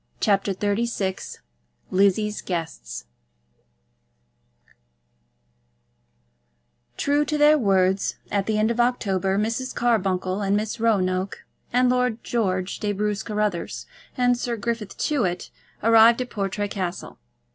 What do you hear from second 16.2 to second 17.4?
Portray Castle.